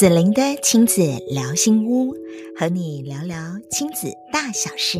[0.00, 2.14] 子玲的亲子聊心屋，
[2.56, 3.36] 和你聊聊
[3.70, 4.98] 亲子大小事。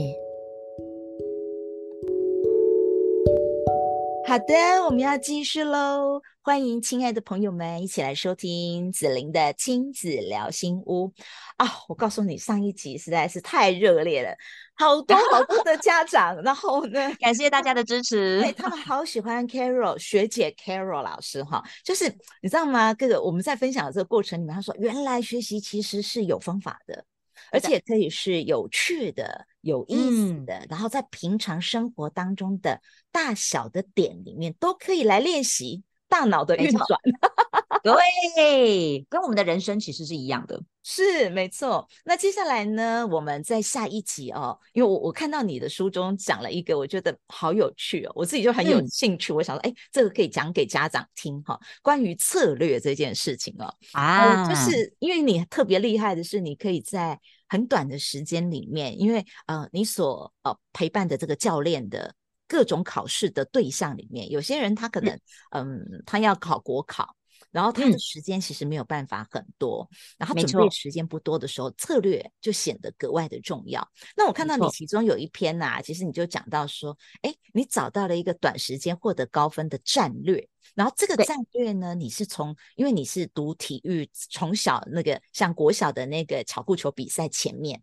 [4.26, 6.20] 好的，我们要继续喽。
[6.42, 11.12] 欢迎亲爱的朋友们一起来收听子玲的亲子聊心屋
[11.58, 11.68] 啊！
[11.86, 14.34] 我告诉你，上一集实在是太热烈了，
[14.74, 18.40] 好多好多的家长，然后呢， 感谢大家的支持。
[18.42, 22.08] 哎，他们好喜欢 Carol 学姐 Carol 老师哈，就是
[22.40, 22.94] 你知道吗？
[22.94, 27.04] 这个我们在分享的这个过程里面，他说原来学习其实是有方法的，
[27.52, 32.80] 而且可以是有趣的、有意思的，嗯、然后在平常生活当中的
[33.12, 35.84] 大小的点里面都可以来练习。
[36.10, 37.00] 大脑的运转，
[37.82, 41.88] 对，跟我们的人生其实是一样的，是没错。
[42.04, 49.32] 那接下来呢，我们在下一集哦，因为我我看到你的书中讲了一个，我觉得好有趣哦，我自己就很有兴趣。
[49.32, 62.12] 嗯、我想说，哎，这个可以讲给家长听哈、哦，关于策略这件事情哦，啊、呃，就是因为你特别厉害的是，你可以在很短的时间里面，因为呃，你所呃陪伴的这个教练的。
[62.50, 65.14] 各种考试的对象里面，有些人他可能，
[65.52, 67.14] 嗯，嗯，他要考国考，
[67.52, 73.88] 然后他的时间其实没有办法很多，嗯、然后准备时间不多的时候，策略就显得格外的重要。
[74.16, 87.80] 那我看到你其中有一篇呐、啊，其实你就讲到说，哎，你找到了一个短时间获得高分的战略，然后这个战略呢，你是从，因为你是读体育，从小那个像国小的那个巧固球比赛前面，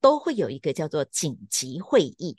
[0.00, 2.36] 都会有一个叫做紧急会议，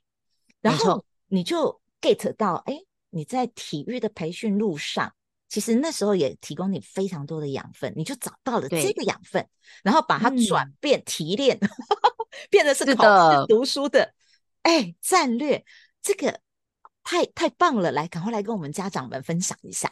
[0.60, 1.06] 然后。
[1.30, 2.78] 你就 get 到，哎，
[3.12, 5.14] 你在体育的培训路上，
[5.48, 9.48] 其实那时候也提供你非常多的养分，你就找到了这个养分，
[9.84, 11.58] 然后把它转变、嗯、提炼，
[12.50, 14.14] 变得是考试读书的，
[14.64, 15.64] 哎，战略，
[16.02, 16.42] 这个
[17.04, 19.90] 太太棒了，来，赶快来跟我们家长们分享一下。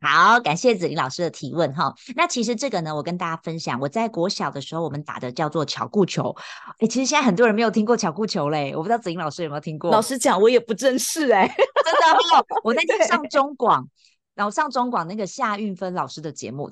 [0.00, 1.92] 好，感谢子林老师的提问哈。
[2.14, 6.36] 那其实这个呢，我跟大家分享，我在国小的时候，我们打的叫做巧固球。
[6.78, 9.90] 哎，其实现在很多人没有听过巧固球嘞，我不知道子林老师有没有听过。
[9.90, 11.46] 老实讲，我也不正式哎，
[11.84, 12.46] 真的哦。
[12.62, 13.88] 我那天上中广，
[14.34, 16.70] 然后上中广那个夏运芬老师的节目。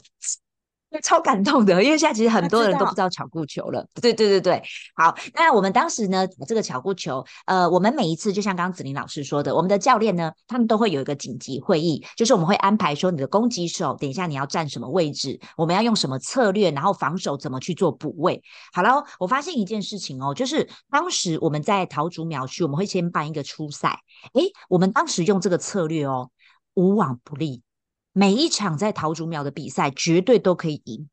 [1.03, 3.87] 超感动的，因为现在其实很多人都不知道巧固球了。
[4.01, 4.63] 对对对对，
[4.95, 18.43] 好，那我们当时呢，这个巧固球，呃，我们每一次就像刚刚子玲老师说的，我们的教练呢，他们都会有一个紧急会议，就是我们会安排说你的攻击手，等一下你要站什么位置，我们要用什么策略，然后防守怎么去做补位。
[18.73, 24.01] 好了，我发现一件事情哦，就是当时我们在桃竹苗区，我们会先办一个初赛，
[24.33, 26.31] 诶，我们当时用这个策略哦，
[26.75, 27.63] 无往不利。
[28.19, 31.06] 每一场在桃竹苗的比赛绝对都可以赢，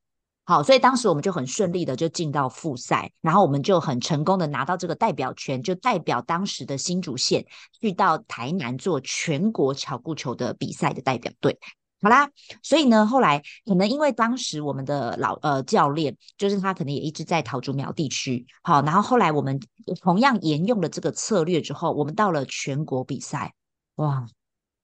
[0.46, 7.46] 好，所以当时我们就很顺利的就进到复赛，然后我们就很成功的拿到这个代表权，就代表当时的新竹县
[7.82, 11.60] 去到台南做全国巧固球的比赛的代表队。
[12.02, 12.30] 好啦，
[12.62, 19.60] 所以呢，后来可能因为当时我们的老呃教练，就是他可能也一直在桃竹苗地区，好，然后后来我们
[20.02, 23.54] 同样沿用了这个策略之后，我们到了全国比赛，
[23.96, 24.26] 哇！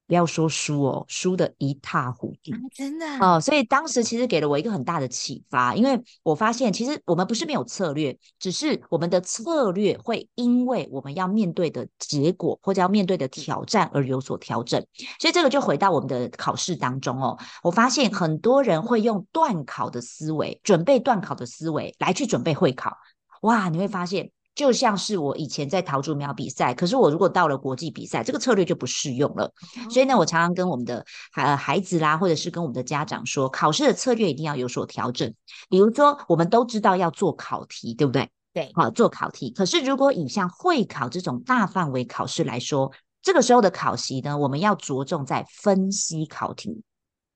[0.09, 3.39] 不要说输哦，输得一塌糊涂，啊、真的哦。
[3.39, 14.83] 所以当时其实给了我一个很大的启发，因为我发现其实我们不是没有策略，只是我们的策略会因为我们要面对的结果或者要面对的挑战而有所调整。
[15.19, 22.97] 所以这个就回到我们的考试当中哦，我发现很多人会用段考的思维，准备段考的思维来去准备会考，
[23.41, 24.31] 哇，你会发现。
[24.55, 29.49] 就像是我以前在桃竹苗比赛，可是我如果到了国际比赛，这个策略就不适用了。
[29.89, 35.33] 所以呢，我常常跟我们的孩孩子啦，或者是跟我们的家长说，考试的策略一定要有所调整。
[35.69, 38.29] 比如说，我们都知道要做考题，对不对？
[38.51, 39.51] 对，好，做考题。
[39.51, 46.81] 可是如果以像会考这种大范围考试来说，这个时候的考习呢，我们要着重在分析考题。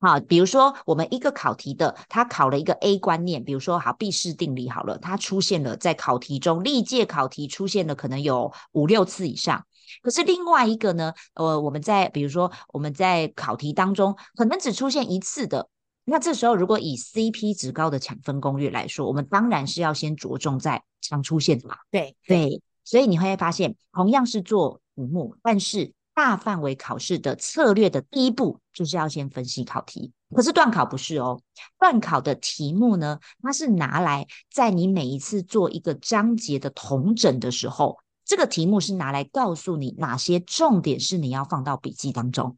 [0.03, 9.65] 好，比如说我们一个考题的，他考了一个 A 观念，比如说好毕氏定理好了，它出现了在考题中，历届考题出现了可能有五六次以上。
[10.01, 15.69] 可是另外一个呢，呃，我们在比如说我们在考题当中可能只出现一次的，
[16.03, 21.77] 那这时候如果以 CP 值高的抢分攻略来说，我们当然是要先着重在常出现的嘛。
[21.89, 25.93] 对对，所以你会发现，同样是做题目，但是。
[26.15, 31.41] 大范围考试的策略的第一步就是要先分析考题，可是段考不是哦。
[31.79, 42.57] 段考的题目呢，它是拿来在你每一次做一个章节的统整的时候，这个题目是拿来告诉你哪些重点是你要放到笔记当中。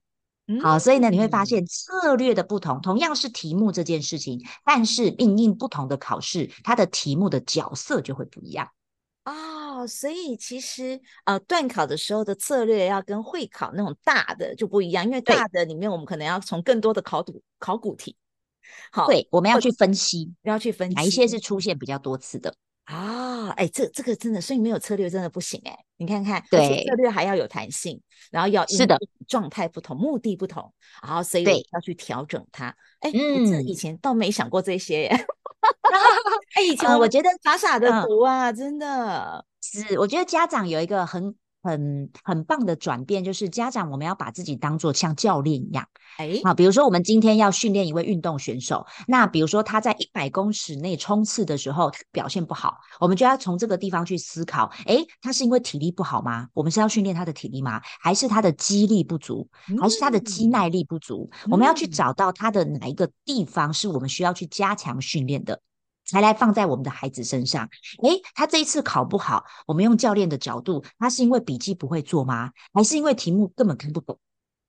[0.62, 8.70] 好，所以呢，你会发现策略的不同，同样是题目这件事情，但是应应不同的考试，它的题目的角色就会不一样。
[9.76, 18.16] 哦，所以其实呃，段考的时候的策略要跟会考那种大的就不一样，因为大的里面我们可能要从更多的考古考古题，
[18.92, 22.56] 好，对，我们要去分析，要去分析哪一些是出现比较多次的
[22.86, 23.50] 啊？
[23.58, 25.78] 哎，这这个真的，所以没有策略真的不行哎。
[25.98, 28.02] 你看看，对，策略还要有弹性，
[28.32, 30.74] 然后要是的，状态不同，目的不同，
[31.04, 32.76] 然后所以要去调整它。
[33.00, 35.26] 哎，嗯，我以前倒没想过这些耶。
[36.56, 41.36] 哎，以前我觉得傻傻的读啊，真的是，我觉得家长有一个很。
[41.66, 56.48] 很很棒的转变，就是家长我们要把自己当做像教练一样，哎，好，比如说我们今天要训练一位运动选手，那比如说他在一百公尺内冲刺的时候表现不好，我们就要从这个地方去思考，哎，他是因为体力不好吗？
[56.54, 57.82] 我们是要训练他的体力吗？
[58.00, 59.50] 还是他的肌力不足？
[59.82, 61.28] 还是他的肌耐力不足？
[61.46, 65.60] 嗯，我们要去找到他的哪一个地方是我们需要去加强训练的。
[66.06, 67.70] 才来放在我们的孩子身上。
[68.04, 72.52] 诶，他这一次考不好，我们用教练的角度，他是因为笔记不会做吗？
[72.74, 74.20] 还是因为题目根本看不懂？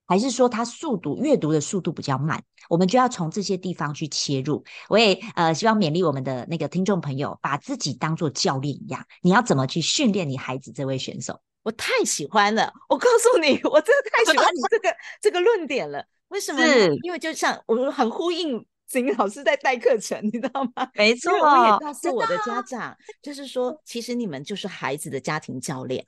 [0.08, 2.42] 还是说他速度阅读的速度比较慢？
[2.68, 4.64] 我们就要从这些地方去切入。
[4.88, 11.40] 我也呃希望勉励我们的那个听众朋友，把自己当做教练一样，你要怎么去训练你孩子这位选手？
[11.64, 12.72] 我太喜欢了！
[12.88, 16.04] 我告诉你，我真的太喜欢你这个 这个论点了。
[16.28, 16.94] 为什么呢？
[17.02, 18.64] 因为就像我很呼应。
[18.86, 20.88] 子玲老师在带课程，你知道吗？
[20.94, 26.06] 没错，我也告诉我的家长，就是说，其实你们就是孩子的家庭教练，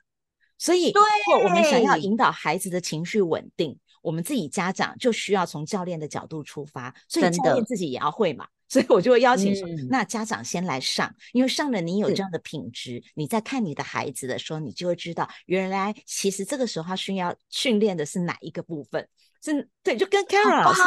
[0.56, 8.46] 所以如果我们想要引导孩子的情绪稳定，我们自己家长就需要从教练的角度出发，所以教练自己也要会嘛。
[8.70, 19.08] 所以我就会邀请说，那家长先来上，因为上了你有这样的品质，你在看你的孩子的时候，你就会知道，原来其实这个时候他需要训练的是哪一个部分。
[19.54, 20.82] 是，对，就跟 Carol 老师，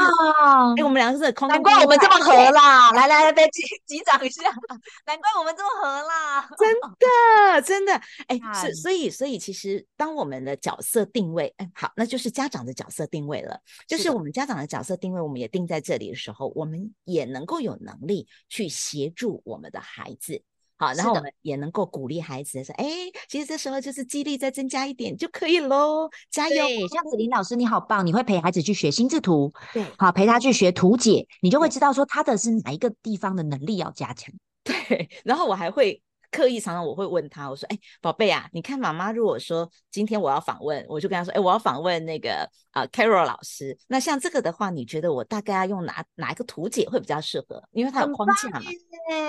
[0.77, 2.91] 哎，我们两个是空，难怪我们这么合啦！
[2.91, 4.43] 来 来来，被击击掌一下，
[5.07, 6.47] 难怪我们这么合啦！
[6.57, 7.93] 真的，真的，
[8.27, 13.59] 哎， 是，所以，所以，其实当我们的角色定位，哎，好，那就是家长的角色定位了。
[13.87, 20.43] 就是我们家长的角色定位，我们也定在这里的时候，我们也能够有能力去协助我们的孩子。
[20.81, 22.85] 好，然后我们也能够鼓励孩子说：“哎，
[23.29, 34.33] 其实这时候就是激励再增加一点就可以喽，加油！”这样子林老师，你好棒，你会陪孩子去学心智图，对，好，陪他去学图解，你就会知道说他的是哪一个地方的能力要加强。
[34.63, 36.01] 对，然后我还会。
[36.31, 43.77] 刻意常常我会问他，我说：“哎，宝贝啊，你看妈妈如果说今天我要访问，我就跟他说：哎，我要访问那个啊、呃、Carol 老师。
[43.87, 47.61] 那像这个的话，你觉得我大概要用哪哪一个图解会比较适合？
[47.71, 48.61] 因为他有框架嘛，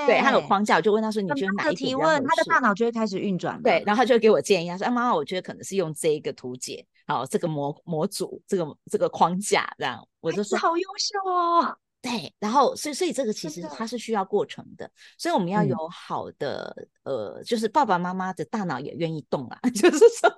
[0.06, 3.60] 对，他有框架，我就问他说：你觉得哪一个提问，他的大脑就会开始运转。
[3.62, 10.06] 对，然后他就会给我建议，他说：哎，妈妈，我觉得可能是用这一个图解，好，这个模模组，这个这个框架这样。
[10.20, 13.86] 我就说好优秀哦。”对，然后所以所以这个其实它。
[13.92, 20.30] 是需要过程的，的所以我们要有好的、嗯、呃，就是爸爸妈妈的大脑也愿意动啊， 就是说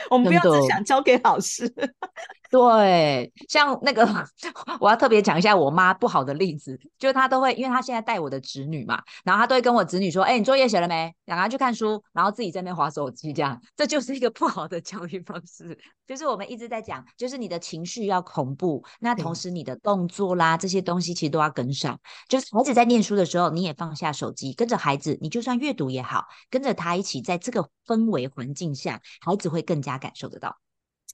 [0.10, 1.72] 我们不要只想交给老师。
[2.50, 4.08] 对，像那个
[4.80, 11.14] 我要特别讲一下我妈不好的例子，就是她都会，因为她现在带我的侄女嘛，然后她都会跟我侄女说：“哎、欸，你作业写了没？
[11.26, 15.78] 让她去看书，然后自己在那边划手机，这样这就是一个不好的教育方式。”
[16.08, 22.00] 就是我们一直在讲，就是你的情绪要恐怖，那同时你的动作啦这些东西其实都要跟上。
[22.28, 30.58] 就是孩子在念书的时候，你也放下手机，跟着孩子，你就算阅读也好，跟着他一起在这个氛围环境下，孩子会更加感受得到。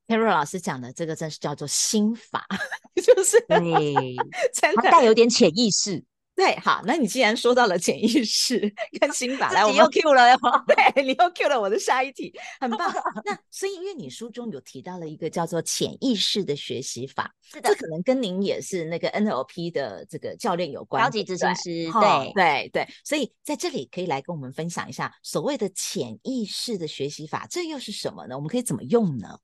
[0.06, 2.46] Carol 老师讲的这个真是叫做心法，
[2.96, 4.16] 就是对，
[4.76, 6.02] 它带有点潜意识。
[6.36, 8.60] 对，好，那你既然说到了潜意识
[9.00, 10.36] 跟心法，来，我又 Q 了，
[10.66, 12.92] 对，你又 Q 了我的下一题，很棒。
[13.24, 22.88] 那所以，因为你书中有提到了一个叫做潜意识的学习法，是的，这可能跟您也是那个 NLP 的这个教练有关，高级咨询师，对对对。
[23.04, 28.34] 所以在这里可以来跟我们分享一下所谓的潜意识的学习法，这又是什么呢？
[28.34, 29.38] 我们可以怎么用呢？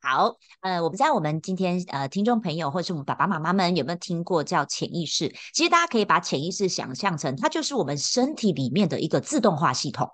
[0.00, 5.28] 好，呃，我不知道我们今天呃，听众朋友或是我们爸爸妈妈们有没有听过叫潜意识？
[5.52, 10.08] 其实大家可以把潜意识想象成，它就是我们身体里面的一个自动化系统。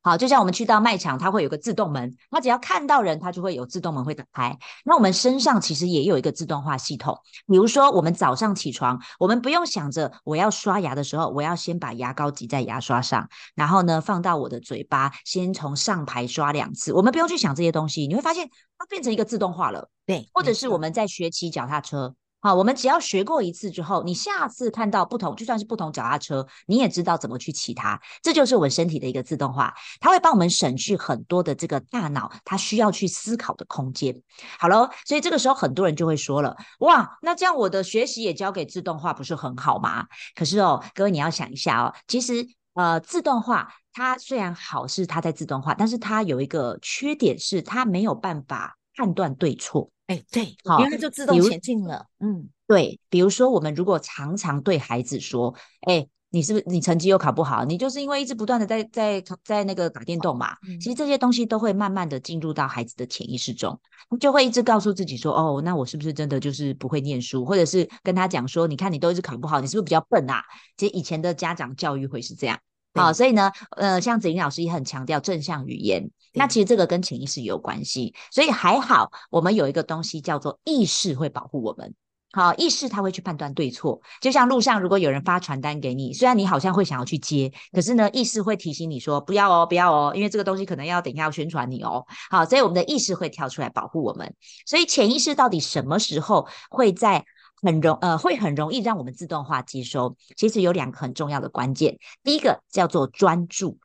[0.00, 4.56] 好，就像我们去到卖场，它会有个自动门，它只要看到人，它就会有自动门会打开。
[4.84, 16.92] 那我们身上其实也有一个自动化系统，比如说我们早上起床，我们不用想着我要刷牙的时候，我要先把牙膏挤在牙刷上，然后呢放到我的嘴巴，先从上排刷两次。
[16.92, 19.90] 我们不用去想这些东西，你会发现它变成一个自动化了。
[20.06, 22.14] 对，或者是我们在学骑脚踏车。
[22.40, 28.00] 好，我们只要学过一次之后，你下次看到不同，就算是不同脚踏车，你也知道怎么去骑它。
[28.22, 34.14] 这就是我们身体的一个自动化，它会帮我们省去很多的这个大脑它需要去思考的空间。
[34.56, 40.06] 好了，所以这个时候很多人就会说了，哇，那这样我的学习也交给自动化不是很好吗？
[40.36, 49.88] 可是哦，各位你要想一下哦，其实呃，自动化它虽然好是它在自动化，但是它有一个缺点是它没有办法判断对错。
[50.08, 52.04] 哎，对，好，因为它就自动前进了。
[52.18, 56.08] 嗯，对，比如说我们如果常常对孩子说，哎。
[56.30, 57.64] 你是不是你成绩又考不好？
[57.64, 60.54] 你就是因为一直不断的在在在那个打电动嘛。
[60.78, 63.80] 其实这些东西都会慢慢的进入到孩子的潜意识中，
[64.20, 70.42] 就会一直告诉自己说：“哦，那我是不是真的就是不会念书？”或者是跟他讲说：“你看你都一直考不好，你是不是比较笨啊？”
[70.76, 72.58] 其实以前的家长教育会是这样。
[72.98, 76.10] 好，所以呢，呃，像子玲老师也很强调正向语言。
[76.34, 81.94] 那其实这个跟潜意识有关系，所以还好我们有一个东西叫做意识会保护我们。
[82.30, 92.04] 好，意识他会去判断对错，就像路上如果有人发传单给你，虽然你好像会想要去接，可是呢，意识会提醒你说不要哦，不要哦，因为这个东西可能要等一下要宣传你哦。
[92.30, 94.34] 好，所以我们的意识会跳出来保护我们。
[94.66, 97.24] 所以潜意识到底什么时候会在
[97.62, 100.16] 很容呃会很容易让我们自动化吸收？
[100.36, 103.78] 其实有两个很重要的关键，第一个叫做专注，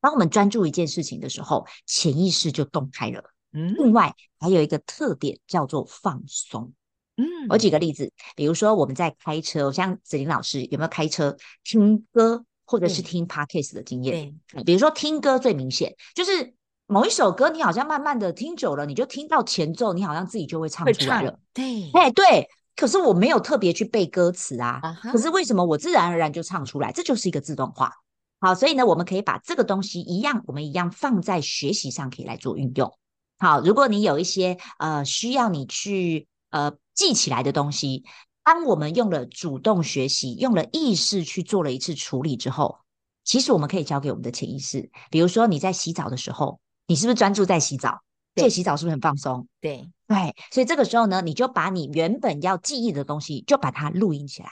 [0.00, 3.22] 当我们专注一件事情的时候，潜意识就动开了。
[3.52, 6.72] 嗯，另外还有一个特点叫做放松。
[7.16, 14.36] 嗯，我举个例子，比如说我们在开车，像子玲老师有没有开车听歌或者是听 Podcast 的经验？
[14.48, 16.54] 对，对，比如说听歌最明显，就是
[16.86, 21.40] 某一首歌，你好像慢慢的听久了，你就听到前奏，你好像自己就会唱出来了。
[21.52, 25.10] 对，哎对，可是我没有特别去背歌词啊，uh-huh.
[25.10, 26.92] 可是为什么我自然而然就唱出来？
[26.92, 27.92] 这就是一个自动化。
[28.40, 32.96] 好，所以呢，我们可以把这个东西一样，我们一样放在学习上可以来做运用。
[33.38, 36.72] 好，如果你有一些呃需要你去呃。
[36.98, 38.02] 记起来的东西，
[38.42, 42.78] 当我们用了主动学习，用了意识去做了一次处理之后，
[43.22, 44.90] 其实我们可以交给我们的潜意识。
[45.08, 46.58] 比如说你在洗澡的时候，
[46.88, 48.00] 你是不是专注在洗澡？
[48.42, 49.46] 对，洗澡是不是很放松？
[49.60, 54.48] 对对，所以这个时候呢，你就把你原本要记忆的东西，就把它录音起来，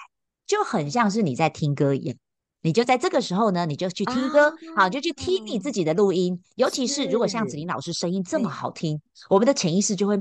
[0.47, 2.17] 就很像是你在听歌一样。
[2.63, 6.41] 你就在这个时候呢，你就去听歌，啊、好，就去听你自己的录音。
[6.57, 9.01] 尤其是如果像子玲老师声音这么好听，
[9.31, 10.21] 我们的潜意识就会。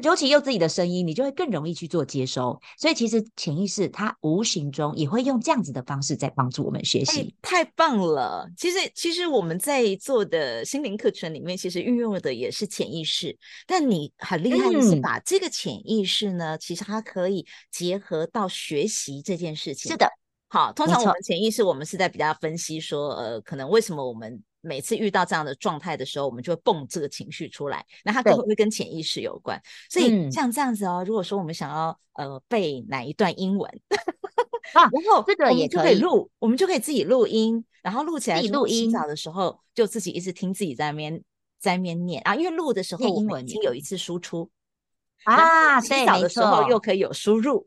[0.00, 2.58] 尤其用自己的声音，你就会更容易去做接收。
[2.78, 7.20] 所以其实潜意识它无形中也会用这样子的方式在帮助我们学习。
[7.20, 8.48] 欸，太棒了！
[8.56, 13.36] 其实其实我们在做的心灵课程里面，其实运用的也是潜意识。
[13.66, 19.90] 但你很厉害的是把这个潜意识呢，嗯，其实它可以结合到学习这件事情。
[19.90, 20.08] 是的，
[20.48, 24.42] 好，通常我们潜意识我们是在比较分析说，呃，可能为什么我们。
[24.62, 29.60] 每次遇到这样的状态的时候，我们就会蹦这个情绪出来，那它会不会跟潜意识有关？
[29.90, 33.68] 所以像这样子哦，如果说我们想要呃背哪一段英文
[34.72, 38.84] 啊，然后这个也可以录，我们就可以自己录音，然后录起来录音。
[38.86, 41.22] 洗澡的时候就自己一直听自己在那边
[41.58, 44.48] 在那边念啊，因为录的时候英文已经有一次输出
[45.24, 47.66] 啊，洗澡的时候又可以有输入，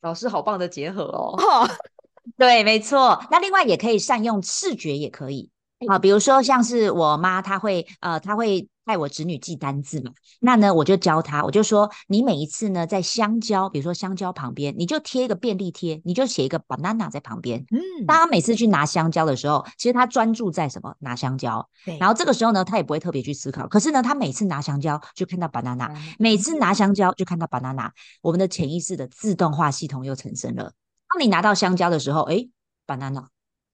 [0.00, 1.36] 老师好棒的结合哦。
[2.36, 3.22] 对，没错。
[3.30, 5.50] 那另外也可以善用视觉，也可以。
[5.88, 10.12] 啊，比如说像是我妈，她会呃，她会带我侄女记单字嘛。
[10.40, 17.64] 那呢，我就教她，我就说，你每一次呢，在香蕉，比如说香蕉旁边，你就贴一个便利贴，你就写一个 banana 在旁边。
[17.70, 20.94] 嗯，当她每次去拿香蕉的时候，其实她专注在什么？
[20.98, 21.66] 拿香蕉。
[21.86, 21.96] 对。
[21.98, 23.66] 然后这个时候呢，她也不会特别去思考。
[23.66, 27.90] 可是呢，她每次拿香蕉就看到 banana，每次拿香蕉就看到 banana。
[28.20, 30.72] 我们的潜意识的自动化系统又产生了。
[31.12, 32.46] 当你拿到香蕉的时候，哎
[32.86, 33.24] ，banana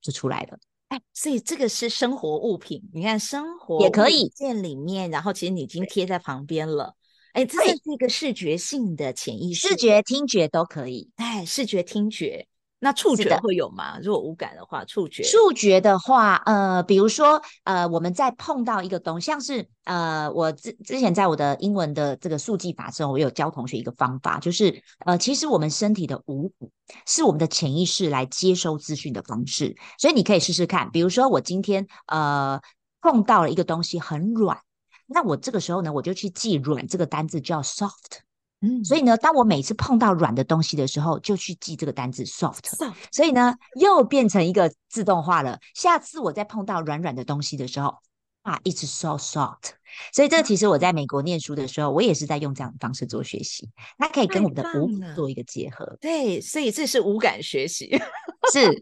[0.01, 0.57] 就出来了。
[0.89, 6.95] 哎，所以这个是生活物品，你看生活也可以店里面，然后其实你已经贴在旁边了。
[7.33, 11.11] 哎，这是一个视觉性的潜意识，视觉、听觉都可以。
[11.17, 12.47] 哎，视觉、听觉。
[12.79, 13.97] 那触觉会有吗？
[14.03, 15.23] 如果无感的话，触觉。
[15.23, 26.69] 触觉的话，呃，比如说，呃，我们在碰到一个东西，像是呃，我之之前在我的英文的这个速记法中，我有教同学一个方法，就是呃，其实我们身体的五感
[27.07, 30.91] 是我们的潜意识来接收资讯的方式，所以你可以试试看。
[30.91, 32.61] 比如说，我今天呃
[33.01, 34.59] 碰到了一个东西很软，
[35.07, 38.19] 那我这个时候呢，我就去记软这个单字叫 soft。
[38.61, 42.61] 嗯，所以呢，当我每次碰到软的东西的时候，就去记这个单字 soft。
[42.61, 42.93] soft。
[43.11, 45.59] 所以呢，又变成一个自动化了。
[45.75, 47.95] 下次我再碰到软软的东西的时候，
[48.41, 49.73] 啊，it's so soft。
[50.11, 53.69] 所以这个其实我在美国念书的时候，我也是在用这样的方式做学习。
[53.97, 55.97] 它可以跟我们的五感做一个结合。
[56.01, 57.95] 对，所以这是五感学习。
[58.51, 58.81] 是。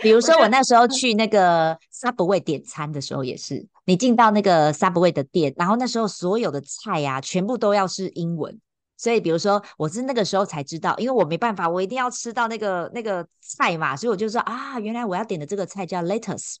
[0.00, 8.60] 比如说我那时候去那个 Subway 点餐的时候，也是你进到那个 Subway 的店，然后那时候所有的菜呀、啊，全部都要是英文。
[8.98, 16.56] 所以比如说我是那个时候才知道，因为我没办法，我一定要吃到那个那个菜嘛，所以我就说啊，原来我要点的这个菜叫 lettuce，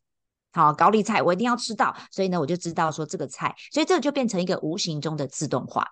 [0.52, 1.96] 好，高丽菜，我一定要吃到。
[2.12, 5.88] 所以呢，我就知道说这个菜，所以这就变成一个无形中的自动化。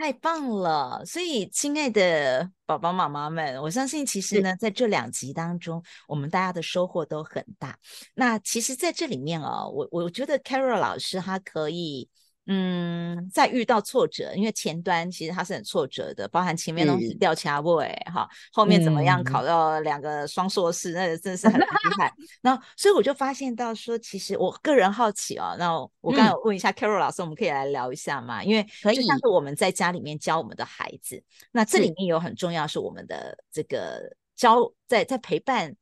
[0.00, 1.04] 太棒了！
[1.04, 7.76] 所以，亲爱的宝宝妈妈们，我相信其实呢，在这两集当中，我们大家的收获都很大。
[8.14, 12.08] 那其实，在这里面啊、哦，我我觉得 Carol 老师她可以，
[12.52, 21.64] 嗯，在遇到挫折，因为前端其实它是很挫折的，包含前面东西掉卡位哈，后面怎么样考到两个双硕士，嗯、那真的是很厉
[21.96, 22.12] 害。
[22.42, 28.42] 然后，所以我就发现到说，其实我个人好奇哦，那我刚才问一下 Carol 老师，我们可以来聊一下嘛？
[28.42, 34.56] 因为就像是我们在家里面教我们的孩子，那这里面有很重要是我们的这个教
[34.88, 35.72] 在在陪伴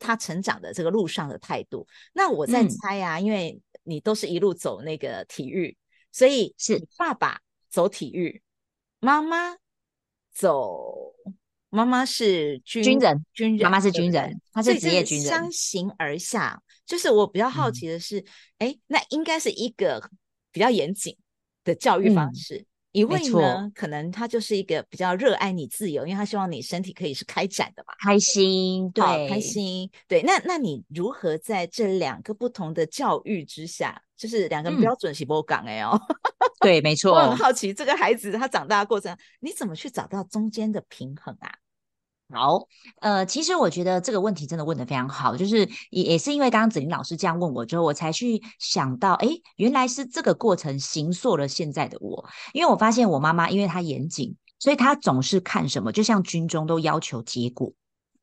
[0.00, 1.86] 他成长的这个路上的态度。
[2.12, 5.76] 那我在猜啊，嗯、因为你都是一路走那个体育。
[6.16, 8.40] 所以是爸爸走体育，
[9.00, 9.58] 妈妈
[10.32, 11.12] 走，
[11.68, 16.62] 妈妈是军军人，军人，妈妈是军人，她是职业军人，相形而下。
[16.86, 18.24] 就是我比较好奇的是，
[18.56, 20.08] 哎、嗯，那应该是一个
[20.50, 21.14] 比较严谨
[21.62, 22.56] 的教育方式。
[22.60, 30.22] 嗯一位呢，可能他就是一个比较热爱你自由，因为他希望你身体可以是开展的嘛，开心，对，开心，对。
[30.22, 36.00] 那那你如何在这两个不同的教育之下，就是两个标准是不港哎哦？
[36.60, 37.12] 对， 没错。
[37.12, 41.52] 我很好奇，这个孩子他长大的过程，你怎么去找到中间的平衡啊？
[42.34, 42.66] 好，
[43.00, 45.58] 呃，其实我觉得这个问题真的问得非常好，就是
[45.90, 52.28] 也也是因为刚刚子玲老师这样问我之后，我才去想到，哎，原来是这个过程形塑了现在的我。
[52.52, 57.72] 因为我发现我妈妈，因为她严谨，所以她总是看什么，就像军中都要求结果，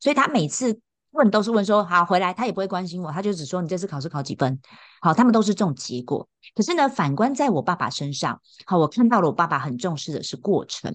[0.02, 0.78] 所以她每次
[1.12, 4.60] 问都是问说，好，回来，她也不会关心我，她就只说你这次考试考几分，
[5.02, 6.28] 好，他们都是这种结果。
[6.54, 10.94] 可是呢，反观在我爸爸身上，好，我看到了我爸爸很重视的是过程，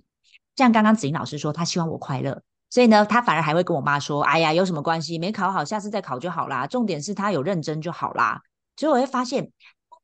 [0.56, 2.42] 像刚刚子玲老师说，他希望我快乐。
[2.70, 5.18] 所以呢，他反而还会跟我妈说：“哎呀，有什么关系？
[5.18, 6.66] 没考好，下次再考就好啦。
[6.66, 8.42] 重点是他有认真就好啦。”
[8.76, 9.50] 所以我会发现，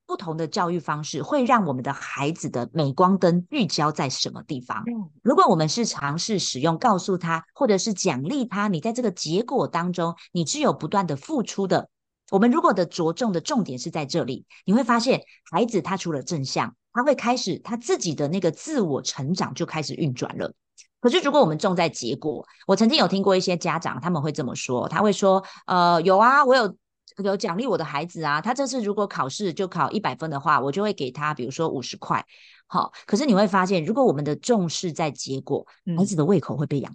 [0.07, 4.83] 不同的教育方式会让我们的孩子的镁光灯聚焦在什么地方。
[5.23, 11.89] 如果我们是尝试使用告诉他，或者是奖励他，你在这个结果当中，你只有不断的付出的。
[12.31, 15.21] 我们如果的着重的重点是在这里，你会发现，
[15.53, 20.53] 孩子他除了正向，他会开始他自己的那个自我成长就开始运转了。
[21.05, 26.75] 可是，如果我们重在结果，我曾经有听过一些家长，他们会这么说，他会说，呃，有啊，我有
[27.23, 32.25] 有奖励我的孩子啊，他这次如果考试就考一百分的话，我就会给他，比如说五十块。
[32.67, 35.67] 好，可是你会发现，如果我们的重视在结果，
[35.99, 36.91] 孩子的胃口会被养。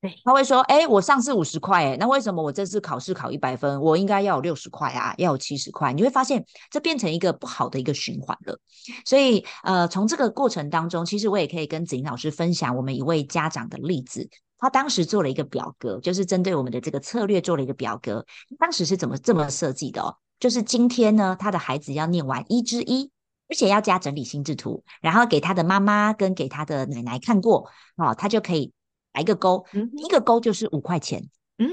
[0.00, 5.92] 对，他会说：“哎，我上次五十块，哎，那为什么我这次考试考一百分，我应该要有六十块啊，要有七十块？
[5.92, 8.60] 你会发现，这变成一个不好的一个循环了。
[9.04, 14.28] 所以，呃，从这个过程当中，其实我也可以跟子玲老师分享我们一位家长的例子。
[14.60, 18.24] 他当时做了一个表格，就是针对我们的这个策略做了一个表格。
[18.56, 20.14] 当时是怎么这么设计的哦？
[20.38, 23.10] 就是今天呢，他的孩子要念完一之一，
[23.48, 28.72] 而且要加整理心智图，然后给他的妈妈跟给他的奶奶看过，哦，他就可以。”
[29.18, 29.64] 来一个勾，
[29.96, 31.20] 一个勾就是五块钱，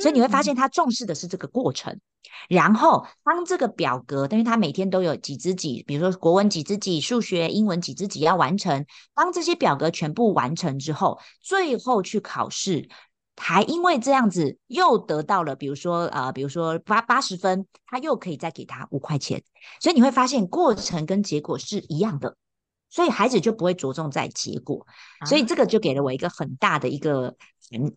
[0.01, 1.99] 所以你会发现他重视的是这个过程。
[2.49, 8.84] 然后当这个表格，因为他每天都有几只几，比如说国文几只几，数学、英文几只几要完成。
[9.13, 12.89] 当这些表格全部完成之后，最后去考试，
[13.38, 19.43] 还因为这样子又得到了，比如说呃，比如说八八十分，他又可以再给他五块钱。
[19.79, 22.36] 所以你会发现过程跟结果是一样的。
[22.95, 24.88] 所以孩子就不会着重在结果，
[25.25, 27.36] 所以这个就给了我一个很大的一个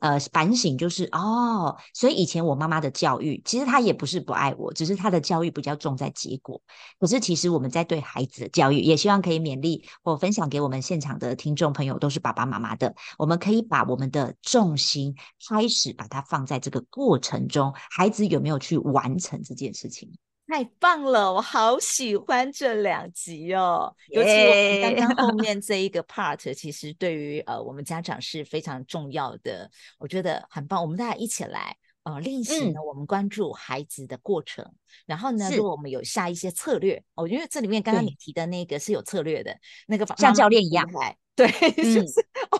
[0.00, 6.60] 呃反省，就是哦，所以以前我妈妈的教育，其实她也不是不爱我，只是她的教育比较重在结果。
[6.98, 15.14] 可是其实我们在对孩子的教育，也希望可以勉励或分享给我们现场的听众朋友，都是爸爸妈妈的，我们可以把我们的重心
[15.48, 20.10] 开始把它放在这个过程中，孩子有没有去完成这件事情？
[20.48, 25.32] 太棒了，我好喜欢这两集哦.尤其我们刚刚后！
[25.36, 30.80] 面这一个 part，其实对于呃我们家长是非常重要的，我觉得很棒。
[30.80, 39.54] 我们大家一起来呃练习呢，我们关注孩子的过程，嗯、然后呢，如果我们有下一些策略，我觉得这里面刚刚你提的那个是有策略的，
[39.86, 40.90] 那个像教练一样。
[40.92, 42.00] 来，对， 就是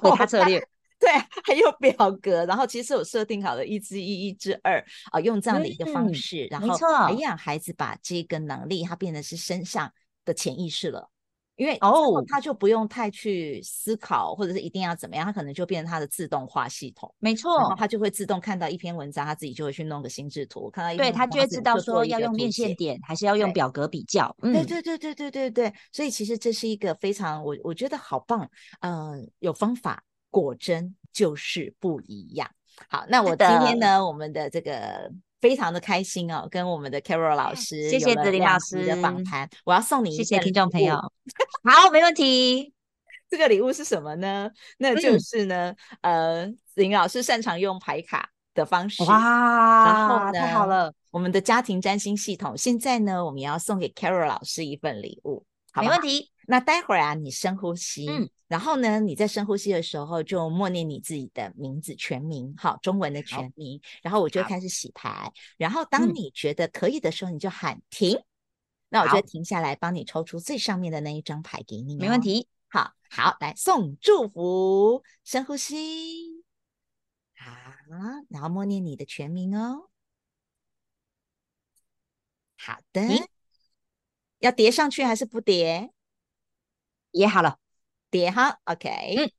[0.03, 0.63] 哦，他策略。
[1.09, 6.77] 对，还有表格，然后其实有设定好的一之一、一之二啊，用这样的一个方式，嗯、然后
[7.09, 9.91] 培养孩子把这个能力，他变得是身上
[10.25, 11.11] 的潜意识了。
[11.57, 17.13] 因为哦，他就不用太去思考，或者是一定要怎么样，他可能就变成他的自动化系统。
[17.19, 24.33] 没错，然后他就会自动看到一篇文章，他自己就会去弄个心智图，看到一篇，对，他就会知道说要用面线点，还是要用表格比较。
[24.41, 30.05] 对、嗯、对对对对对对，所以其实这是一个非常我我觉得好棒，嗯、呃，有方法。
[30.31, 32.51] 果真就是不一样。
[32.89, 35.11] 好，那我今天呢，我们的这个
[35.41, 39.49] 非常的开心哦，跟我们的 Carol 老师，谢谢子林老师的访谈。
[39.65, 40.95] 我要送你一谢谢听众朋友。
[41.65, 42.73] 好，没问题。
[43.31, 44.51] 这个礼物是什么呢？
[44.79, 49.03] 那就是呢，嗯、呃，子林老师擅长用牌卡的方式。
[49.05, 50.93] 哇，然后呢，太好了。
[51.11, 55.45] 我们的家庭占星系统，现在呢，我们也要送给 Carol 老师一份礼物。
[55.73, 56.31] 好，没问题。
[56.51, 68.19] 那待会儿啊，你深呼吸，嗯，然后呢，你在深呼吸的时候就默念你自己的名字全名，好，中文的全名，然后我就开始洗牌，然后当你觉得可以的时候，你就喊停，
[68.89, 72.49] 那我就停下来帮你抽出最上面的那一张牌给你，没问题。
[72.69, 76.43] 好，好，来送祝福，深呼吸，
[77.37, 77.47] 好，
[78.31, 79.91] 然后默念你的全名哦。
[82.57, 83.03] 好的，
[84.39, 85.93] 要叠上去还是不叠？
[87.13, 87.57] 叠好了，
[88.11, 89.31] 叠哈，OK，嗯，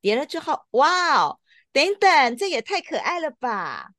[0.00, 1.38] 叠了之后，哇哦，
[1.72, 3.90] 等等，这也太可爱了吧！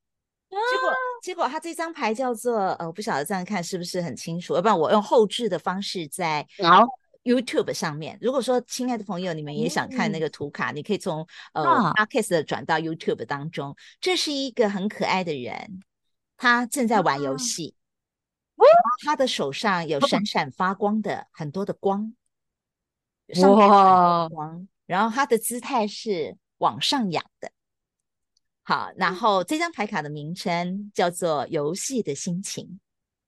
[0.50, 6.46] 啊、结果，结果他这张牌叫做，呃，我不晓得这样看是不是很清楚，要不然我用后置的方式在。
[6.64, 6.86] 好。
[7.26, 11.64] YouTube 上面，如果说亲爱的朋友，你们也想看那个图卡，嗯、你可以从呃
[11.96, 13.76] Podcast 转到 YouTube 当中。
[14.00, 15.82] 这是一个很可爱的人，
[16.38, 17.74] 他正在玩游戏，
[18.58, 18.62] 啊、
[19.04, 22.14] 他的手上有闪闪发光的很多的光，
[23.44, 27.52] 哇，光，然后他的姿态是往上仰的。
[28.64, 32.80] 好，然后这张牌卡的名称叫做“游戏的心情”。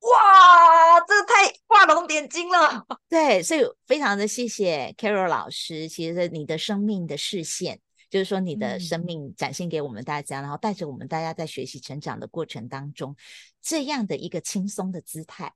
[0.02, 2.86] 哇，这个太画龙点睛了。
[3.10, 5.90] 对，所以非常的谢谢 Carol 老师。
[5.90, 7.80] 其实你的生命的视线，
[8.10, 13.16] 就是说你的生命展现给我们大家，嗯、然后带着我们大家在学习成长的过程当中，
[13.62, 15.54] 这样的一个轻松的姿态，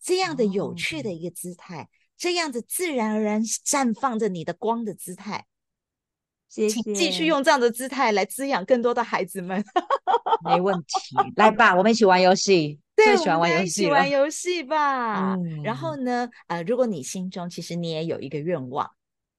[0.00, 1.88] 这样的有趣的一个姿态，哦、
[2.18, 5.46] 这样子自然而然绽放着你的光的姿态。
[6.48, 9.62] 谢谢，请继续用这样的姿态来滋养更多的孩子们。
[10.44, 12.80] 没问题，来吧，我们一起玩游戏。
[12.96, 15.34] 最，喜欢玩游戏，一起玩游戏吧。
[15.34, 18.90] 嗯、然后呢，呃，如果你心中其实你也有一个愿望，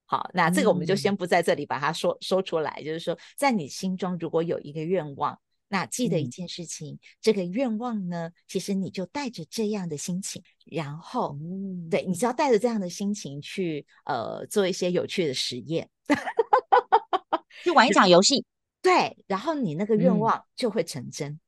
[0.06, 2.82] 好，那这个我们就先不在这里把它说、嗯、说出来。
[2.86, 5.38] 就是说，在你心中如果有一个愿望，
[5.70, 15.90] 那记得一件事情，嗯、这个愿望呢，其实你就带着这样的心情，然后，嗯、对，你只要带着这样的心情去，呃，做一些有趣的实验，
[17.64, 18.44] 去玩一场游戏，
[18.82, 21.32] 对，然后你那个愿望就会成真。
[21.32, 21.40] 嗯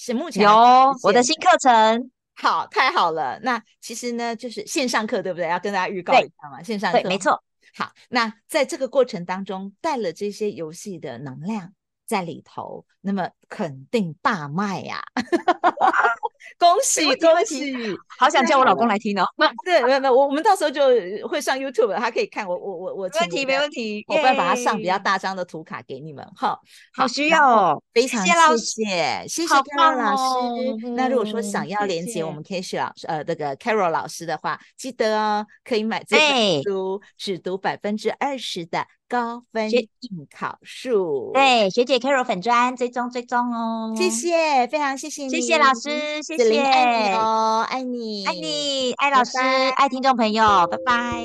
[0.00, 3.36] 是目前有我的新课程，好，太好了。
[3.42, 5.48] 那其实呢，就是线上课，对不对？
[5.48, 7.42] 要跟大家预告一下嘛，线上课，对，没错。
[7.74, 11.74] 好，那在这个过程当中，带了这些游戏的能量。
[12.08, 15.00] 在里头，那么肯定大卖呀！
[16.58, 17.74] 恭喜恭喜！
[18.18, 19.26] 好想叫我老公来听哦。
[19.64, 20.88] 对，没有没有，我我们到时候就
[21.28, 23.08] 会上 YouTube，他可以看我我我我。
[23.08, 26.26] 没问题没问题，我会把它上比较大张的图卡给你们。
[26.34, 26.58] 哈，
[26.94, 30.86] 好需要哦，非常谢谢谢谢 Carol 老师。
[30.96, 38.86] 那如果说想要连接我们 Casey 老师呃那个 Carol 老师的话，记得哦，可以买这本书，只读百分之二十的。
[39.08, 51.24] 高分应考数，对，学姐 Carol 粉专追踪追踪哦，谢谢，非常谢谢你，谢谢老师，谢谢，爱你哦，爱你，爱你，爱老师，拜拜，爱听众朋友，拜拜。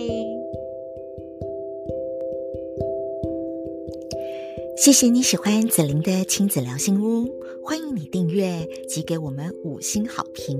[4.78, 7.30] 谢谢你喜欢子玲的亲子聊心屋，
[7.64, 10.60] 欢迎你订阅及给我们五星好评。